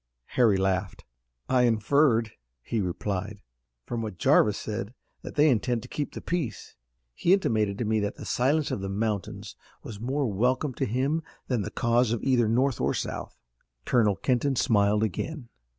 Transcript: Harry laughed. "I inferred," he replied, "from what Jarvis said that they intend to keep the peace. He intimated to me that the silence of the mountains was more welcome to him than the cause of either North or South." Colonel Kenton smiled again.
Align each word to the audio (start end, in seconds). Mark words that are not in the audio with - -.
Harry 0.29 0.57
laughed. 0.57 1.05
"I 1.47 1.61
inferred," 1.67 2.31
he 2.63 2.81
replied, 2.81 3.39
"from 3.85 4.01
what 4.01 4.17
Jarvis 4.17 4.57
said 4.57 4.95
that 5.21 5.35
they 5.35 5.47
intend 5.47 5.83
to 5.83 5.87
keep 5.87 6.11
the 6.13 6.21
peace. 6.21 6.75
He 7.13 7.33
intimated 7.33 7.77
to 7.77 7.85
me 7.85 7.99
that 7.99 8.15
the 8.15 8.25
silence 8.25 8.71
of 8.71 8.81
the 8.81 8.89
mountains 8.89 9.55
was 9.83 9.99
more 9.99 10.25
welcome 10.27 10.73
to 10.73 10.85
him 10.85 11.21
than 11.49 11.61
the 11.61 11.69
cause 11.69 12.11
of 12.11 12.23
either 12.23 12.47
North 12.49 12.81
or 12.81 12.95
South." 12.95 13.37
Colonel 13.85 14.15
Kenton 14.15 14.55
smiled 14.55 15.03
again. 15.03 15.49